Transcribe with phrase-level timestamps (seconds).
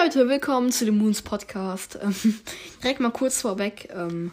[0.00, 1.98] Leute, willkommen zu dem Moons Podcast.
[2.00, 2.14] Ähm,
[2.82, 3.88] direkt mal kurz vorweg.
[3.92, 4.30] Ähm,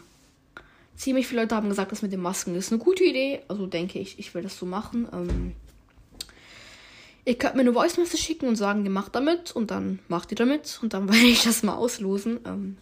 [0.96, 3.42] ziemlich viele Leute haben gesagt, das mit den Masken ist eine gute Idee.
[3.48, 5.08] Also denke ich, ich will das so machen.
[5.12, 5.54] Ähm,
[7.26, 9.54] ihr könnt mir eine Voice Message schicken und sagen, ihr macht damit.
[9.54, 10.80] Und dann macht ihr damit.
[10.84, 12.42] Und dann werde ich das mal auslosen.
[12.46, 12.78] Ähm,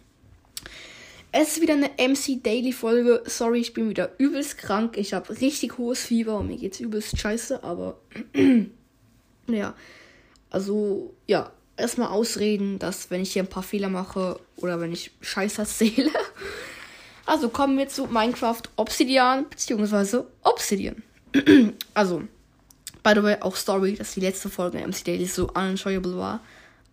[1.32, 3.22] es ist wieder eine MC Daily Folge.
[3.24, 4.98] Sorry, ich bin wieder übelst krank.
[4.98, 7.64] Ich habe richtig hohes Fieber und mir geht's übelst scheiße.
[7.64, 7.98] Aber
[9.46, 9.74] ja,
[10.50, 15.10] also ja erstmal ausreden, dass wenn ich hier ein paar Fehler mache oder wenn ich
[15.20, 16.10] Scheiß erzähle.
[17.26, 20.24] Also kommen wir zu Minecraft Obsidian bzw.
[20.42, 21.02] Obsidian.
[21.94, 22.22] also,
[23.02, 26.40] by the way, auch Story, dass die letzte Folge MC Daily so unenjoyable war.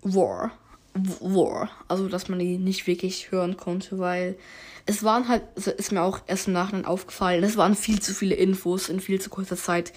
[0.03, 0.52] War.
[0.94, 1.70] War.
[1.89, 4.38] Also, dass man die nicht wirklich hören konnte, weil
[4.86, 8.13] es waren halt, also ist mir auch erst im Nachhinein aufgefallen, es waren viel zu
[8.13, 9.91] viele Infos in viel zu kurzer Zeit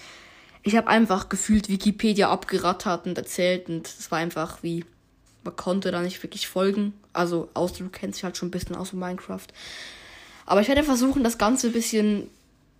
[0.65, 4.83] ich habe einfach gefühlt Wikipedia abgerattert und erzählt und es war einfach wie,
[5.43, 6.93] man konnte da nicht wirklich folgen.
[7.13, 9.45] Also, außer du kennst dich halt schon ein bisschen aus Minecraft.
[10.47, 12.31] Aber ich werde versuchen, das Ganze ein bisschen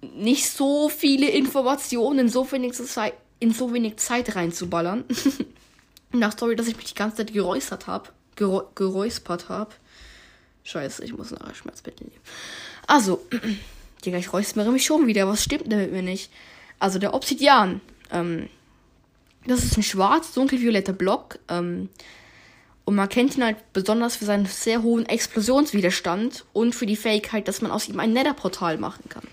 [0.01, 5.03] nicht so viele Informationen in so wenig Zeit, in so wenig Zeit reinzuballern.
[6.11, 8.09] Nach Story, dass ich mich die ganze Zeit geräuspert habe.
[8.35, 9.71] geräuspert habe.
[10.63, 12.21] Scheiße, ich muss nachher Schmerzmittel nehmen.
[12.87, 13.23] Also,
[14.05, 15.27] Digga, ich räuspere mich schon wieder.
[15.27, 16.31] Was stimmt denn mit mir nicht?
[16.79, 17.81] Also der Obsidian.
[18.11, 18.49] Ähm,
[19.47, 21.39] das ist ein schwarz-dunkelvioletter Block.
[21.49, 21.89] Ähm,
[22.85, 27.47] und man kennt ihn halt besonders für seinen sehr hohen Explosionswiderstand und für die Fähigkeit,
[27.47, 29.23] dass man aus ihm ein Netherportal machen kann.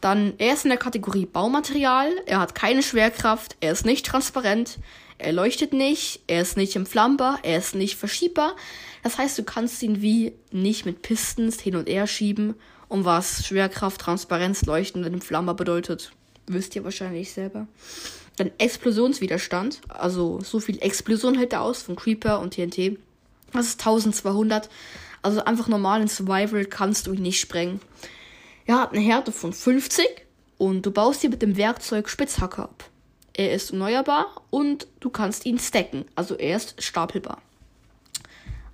[0.00, 4.78] Dann, er ist in der Kategorie Baumaterial, er hat keine Schwerkraft, er ist nicht transparent,
[5.18, 8.54] er leuchtet nicht, er ist nicht entflammbar, er ist nicht verschiebbar.
[9.02, 12.54] Das heißt, du kannst ihn wie nicht mit Pistons hin und her schieben
[12.88, 16.12] und was Schwerkraft, Transparenz, Leuchten und Flammer bedeutet,
[16.46, 17.66] wisst ihr wahrscheinlich selber.
[18.36, 22.98] Dann Explosionswiderstand, also so viel Explosion hält er aus von Creeper und TNT.
[23.52, 24.68] Das ist 1200.
[25.22, 27.80] Also einfach normal in Survival kannst du ihn nicht sprengen.
[28.66, 30.06] Er hat eine Härte von 50
[30.56, 32.84] und du baust ihn mit dem Werkzeug Spitzhacke ab.
[33.34, 37.40] Er ist erneuerbar und du kannst ihn stacken, also er ist stapelbar.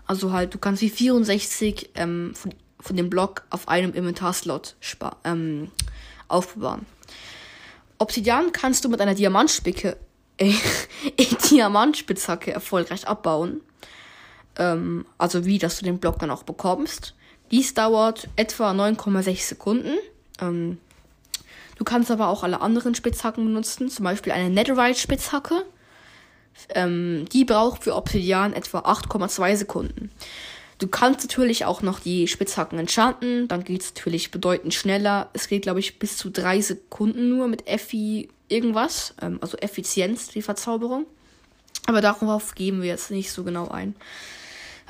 [0.06, 2.52] Also halt, du kannst wie 64 ähm, von
[2.84, 4.76] von dem Block auf einem Inventarslot
[5.24, 5.70] ähm,
[6.28, 6.84] aufbewahren.
[7.98, 9.96] Obsidian kannst du mit einer Diamantspicke,
[10.36, 10.52] äh,
[11.50, 13.62] Diamantspitzhacke erfolgreich abbauen.
[14.58, 17.14] Ähm, also wie, dass du den Block dann auch bekommst.
[17.50, 19.94] Dies dauert etwa 9,6 Sekunden.
[20.42, 20.78] Ähm,
[21.76, 25.64] du kannst aber auch alle anderen Spitzhacken benutzen, zum Beispiel eine Netherite-Spitzhacke.
[26.68, 30.10] Ähm, die braucht für Obsidian etwa 8,2 Sekunden.
[30.84, 35.30] Du kannst natürlich auch noch die Spitzhacken enchanten, dann geht es natürlich bedeutend schneller.
[35.32, 40.28] Es geht, glaube ich, bis zu drei Sekunden nur mit Effi irgendwas, ähm, also Effizienz,
[40.28, 41.06] die Verzauberung.
[41.86, 43.96] Aber darauf geben wir jetzt nicht so genau ein.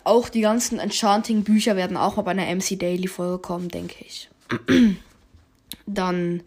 [0.03, 4.29] Auch die ganzen Enchanting-Bücher werden auch mal bei einer MC Daily Folge kommen, denke ich.
[5.87, 6.43] Dann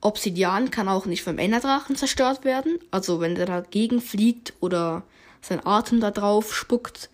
[0.00, 2.80] Obsidian kann auch nicht vom Enderdrachen zerstört werden.
[2.90, 5.04] Also wenn der dagegen fliegt oder
[5.40, 7.10] sein Atem da drauf spuckt,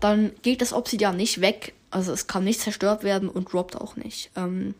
[0.00, 1.74] dann geht das Obsidian nicht weg.
[1.90, 4.30] Also es kann nicht zerstört werden und droppt auch nicht.
[4.36, 4.74] Ähm,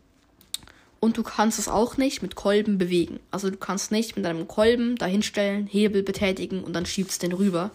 [1.00, 3.20] und du kannst es auch nicht mit Kolben bewegen.
[3.30, 7.70] Also du kannst nicht mit einem Kolben dahinstellen, Hebel betätigen und dann schiebst den rüber.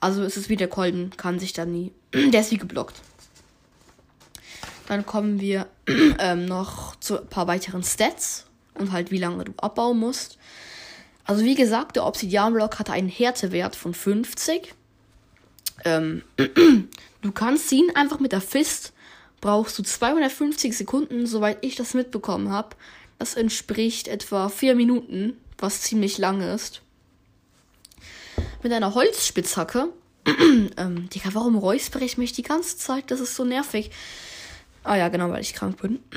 [0.00, 1.92] Also ist es wie der Kolben, kann sich dann nie.
[2.12, 3.00] der ist wie geblockt.
[4.88, 5.66] Dann kommen wir
[6.18, 10.38] ähm, noch zu ein paar weiteren Stats und halt wie lange du abbauen musst.
[11.24, 14.74] Also wie gesagt, der Obsidian-Block hatte einen Härtewert von 50.
[15.84, 16.22] Ähm,
[17.22, 18.92] du kannst ihn einfach mit der Fist,
[19.40, 22.76] brauchst du 250 Sekunden, soweit ich das mitbekommen habe.
[23.18, 26.82] Das entspricht etwa 4 Minuten, was ziemlich lang ist.
[28.62, 29.88] Mit einer Holzspitzhacke.
[30.76, 33.10] ähm, Digga, warum räuspere ich mich die ganze Zeit?
[33.10, 33.90] Das ist so nervig.
[34.82, 36.00] Ah ja, genau, weil ich krank bin.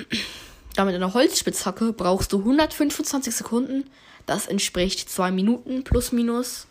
[0.76, 3.90] Da mit einer Holzspitzhacke brauchst du 125 Sekunden.
[4.26, 6.67] Das entspricht 2 Minuten plus minus.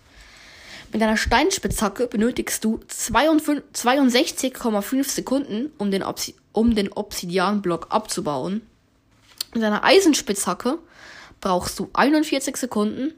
[0.91, 8.63] Mit einer Steinspitzhacke benötigst du 62,5 Sekunden, um den, Obsi um den Obsidianblock abzubauen.
[9.53, 10.79] Mit einer Eisenspitzhacke
[11.41, 13.13] brauchst du 41 Sekunden,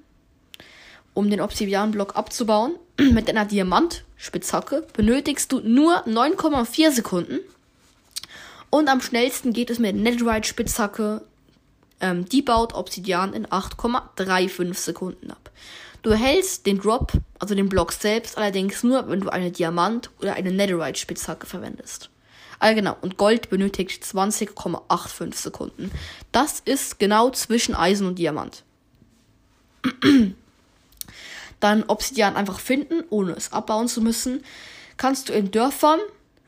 [1.14, 2.75] um den Obsidianblock abzubauen.
[2.99, 7.38] Mit einer Diamantspitzhacke benötigst du nur 9,4 Sekunden.
[8.69, 11.23] Und am schnellsten geht es mit Netherite-Spitzhacke.
[12.00, 15.50] Ähm, die baut Obsidian in 8,35 Sekunden ab.
[16.02, 20.35] Du erhältst den Drop, also den Block selbst, allerdings nur, wenn du eine Diamant- oder
[20.35, 22.11] eine Netherite-Spitzhacke verwendest.
[22.58, 22.97] Ah, genau.
[23.00, 25.91] Und Gold benötigt 20,85 Sekunden.
[26.32, 28.64] Das ist genau zwischen Eisen und Diamant.
[31.61, 34.43] dann Obsidian einfach finden, ohne es abbauen zu müssen.
[34.97, 36.00] Kannst du in Dörfern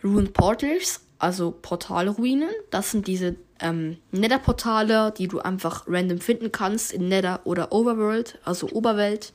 [0.02, 6.92] Ruined Portals, also Portalruinen, das sind diese ähm, Nether-Portale, die du einfach random finden kannst
[6.92, 9.32] in Nether oder Overworld, also Oberwelt.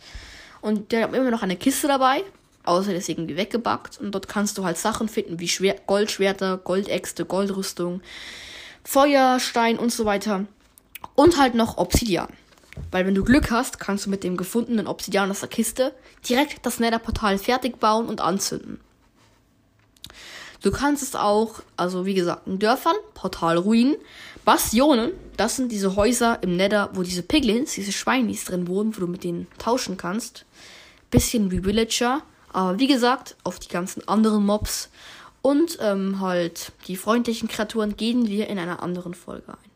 [0.62, 2.24] Und der hat immer noch eine Kiste dabei,
[2.66, 4.00] außer der ist irgendwie weggebackt.
[4.00, 8.02] Und dort kannst du halt Sachen finden wie Schwer Goldschwerter, Goldäxte, Goldrüstung,
[8.84, 10.46] Feuerstein und so weiter.
[11.16, 12.30] Und halt noch Obsidian.
[12.92, 15.94] Weil wenn du Glück hast, kannst du mit dem gefundenen Obsidian aus der Kiste
[16.28, 18.80] direkt das Nether-Portal fertig bauen und anzünden.
[20.62, 23.96] Du kannst es auch, also wie gesagt, in Dörfern, Portalruinen,
[24.44, 29.02] Bastionen, das sind diese Häuser im Nether, wo diese Piglins, diese Schweinis drin wohnen, wo
[29.02, 30.46] du mit denen tauschen kannst.
[31.12, 32.22] Bisschen wie Villager,
[32.52, 34.90] aber wie gesagt, auf die ganzen anderen Mobs
[35.42, 39.68] und ähm, halt die freundlichen Kreaturen gehen wir in einer anderen Folge ein.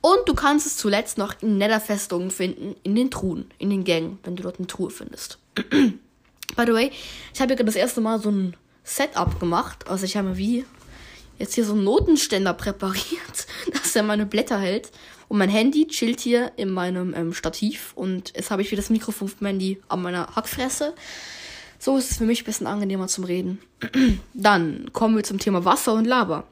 [0.00, 4.18] Und du kannst es zuletzt noch in Netherfestungen finden, in den Truhen, in den Gängen,
[4.22, 5.38] wenn du dort eine Truhe findest.
[5.54, 6.92] By the way,
[7.34, 8.56] ich habe ja das erste Mal so ein
[8.88, 9.88] Setup gemacht.
[9.88, 10.64] Also ich habe wie
[11.38, 14.90] jetzt hier so einen Notenständer präpariert, dass er meine Blätter hält.
[15.28, 17.92] Und mein Handy chillt hier in meinem ähm, Stativ.
[17.94, 20.94] Und jetzt habe ich wieder das Mikrofon vom Handy an meiner Hackfresse.
[21.78, 23.58] So ist es für mich ein bisschen angenehmer zum Reden.
[24.34, 26.44] Dann kommen wir zum Thema Wasser und Lava.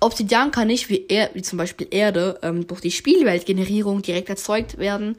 [0.00, 4.76] Obsidian kann nicht wie, er, wie zum Beispiel Erde ähm, durch die Spielweltgenerierung direkt erzeugt
[4.76, 5.16] werden,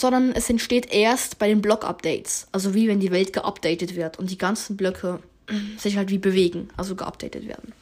[0.00, 2.46] sondern es entsteht erst bei den Block-Updates.
[2.52, 5.20] Also wie wenn die Welt geupdatet wird und die ganzen Blöcke
[5.78, 7.72] sich halt wie bewegen, also geupdatet werden.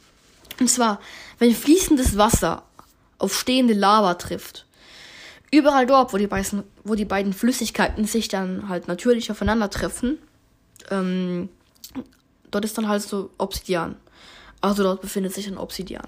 [0.59, 0.99] Und zwar,
[1.37, 2.63] wenn fließendes Wasser
[3.19, 4.65] auf stehende Lava trifft,
[5.51, 10.17] überall dort, wo die, beiden, wo die beiden Flüssigkeiten sich dann halt natürlich aufeinandertreffen,
[10.89, 11.49] ähm,
[12.49, 13.95] dort ist dann halt so Obsidian.
[14.59, 16.07] Also dort befindet sich ein Obsidian.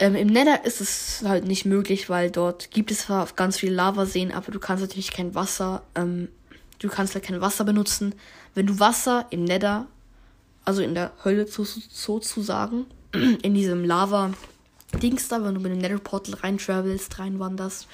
[0.00, 3.74] Ähm, Im Nether ist es halt nicht möglich, weil dort gibt es zwar ganz viele
[3.74, 6.28] Lavaseen, aber du kannst natürlich kein Wasser, ähm,
[6.78, 8.14] du kannst halt kein Wasser benutzen.
[8.54, 9.86] Wenn du Wasser im Nether,
[10.64, 16.58] also in der Hölle sozusagen, in diesem Lava-Dings da, wenn du mit dem Nether-Portal rein
[17.18, 17.86] reinwanderst,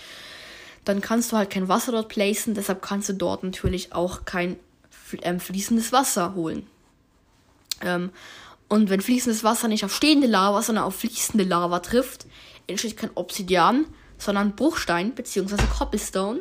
[0.84, 4.56] dann kannst du halt kein Wasser dort placen, deshalb kannst du dort natürlich auch kein
[5.22, 6.68] ähm, fließendes Wasser holen.
[7.80, 8.10] Ähm,
[8.68, 12.26] und wenn fließendes Wasser nicht auf stehende Lava, sondern auf fließende Lava trifft,
[12.66, 13.86] entsteht kein Obsidian,
[14.18, 15.56] sondern Bruchstein bzw.
[15.78, 16.40] Cobblestone.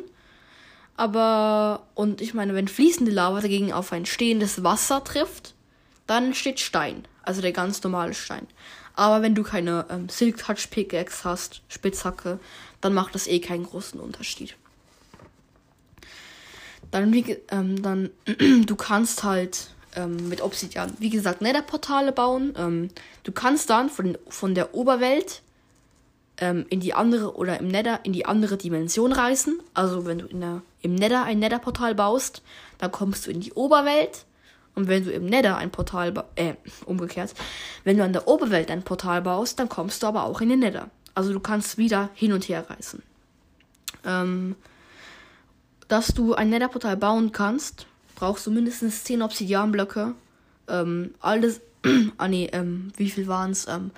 [0.96, 5.54] Aber, und ich meine, wenn fließende Lava dagegen auf ein stehendes Wasser trifft,
[6.06, 7.06] dann entsteht Stein.
[7.22, 8.46] Also der ganz normale Stein.
[8.94, 12.40] Aber wenn du keine ähm, Silk Touch Pickaxe hast, Spitzhacke,
[12.80, 14.56] dann macht das eh keinen großen Unterschied.
[16.90, 18.10] Dann, wie, ähm, dann,
[18.66, 22.54] du kannst halt ähm, mit Obsidian, wie gesagt, Nether-Portale bauen.
[22.56, 22.90] Ähm,
[23.24, 25.42] du kannst dann von, von der Oberwelt
[26.38, 29.58] ähm, in die andere oder im Nether in die andere Dimension reisen.
[29.74, 32.42] Also wenn du in der, im Nether ein Nether-Portal baust,
[32.78, 34.24] dann kommst du in die Oberwelt.
[34.74, 36.54] Und wenn du im Nether ein Portal, äh,
[36.84, 37.34] umgekehrt,
[37.84, 40.60] wenn du an der Oberwelt ein Portal baust, dann kommst du aber auch in den
[40.60, 40.90] Nether.
[41.14, 43.02] Also du kannst wieder hin und her reisen.
[44.04, 44.54] Ähm,
[45.88, 47.86] dass du ein Nether-Portal bauen kannst,
[48.16, 50.14] brauchst du mindestens 10 Obsidianblöcke.
[50.68, 51.60] Ähm, alles.
[52.18, 53.68] ah nee, ähm, wie viel waren es?
[53.68, 53.92] Ähm,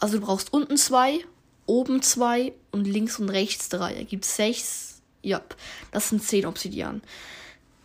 [0.00, 1.24] also du brauchst unten zwei,
[1.66, 3.94] oben zwei und links und rechts drei.
[3.94, 5.00] Ergibt sechs.
[5.22, 5.42] Ja,
[5.92, 7.02] das sind 10 Obsidian.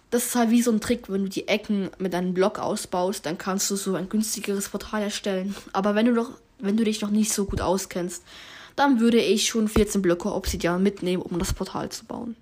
[0.09, 3.25] Das ist halt wie so ein Trick, wenn du die Ecken mit einem Block ausbaust,
[3.25, 5.55] dann kannst du so ein günstigeres Portal erstellen.
[5.73, 8.23] Aber wenn du doch, wenn du dich noch nicht so gut auskennst,
[8.75, 12.35] dann würde ich schon 14 Blöcke Obsidian mitnehmen, um das Portal zu bauen.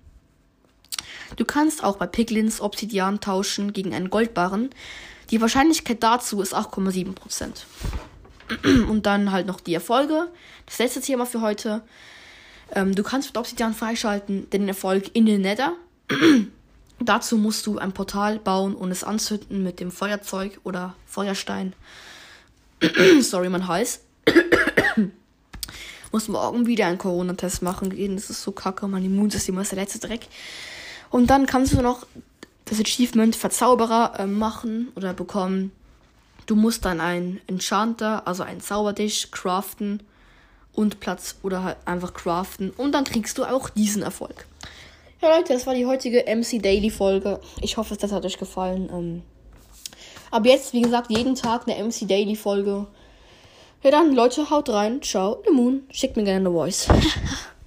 [1.36, 4.70] Du kannst auch bei Piglins Obsidian tauschen gegen einen Goldbarren.
[5.30, 7.64] Die Wahrscheinlichkeit dazu ist 8,7%.
[8.88, 10.28] Und dann halt noch die Erfolge.
[10.66, 11.82] Das letzte Thema für heute.
[12.74, 15.72] Ähm, du kannst mit Obsidian freischalten den Erfolg in den Nether.
[17.00, 21.74] dazu musst du ein Portal bauen und es anzünden mit dem Feuerzeug oder Feuerstein.
[23.20, 24.00] Sorry, mein Hals.
[26.12, 28.16] muss morgen wieder einen Corona-Test machen gehen.
[28.16, 28.86] Das ist so kacke.
[28.86, 30.28] Mein Immunsystem ist der letzte Dreck.
[31.12, 32.06] Und dann kannst du noch
[32.64, 35.70] das Achievement Verzauberer äh, machen oder bekommen.
[36.46, 40.02] Du musst dann einen Enchanter, also einen Zaubertisch, craften
[40.72, 42.70] und Platz oder halt einfach craften.
[42.70, 44.46] Und dann kriegst du auch diesen Erfolg.
[45.20, 47.40] Ja, Leute, das war die heutige MC Daily Folge.
[47.60, 48.88] Ich hoffe, das hat euch gefallen.
[48.90, 49.22] Ähm,
[50.30, 52.86] ab jetzt, wie gesagt, jeden Tag eine MC Daily Folge.
[53.82, 55.02] Ja, dann, Leute, haut rein.
[55.02, 55.82] Ciao, The Moon.
[55.90, 56.88] Schickt mir gerne eine Voice.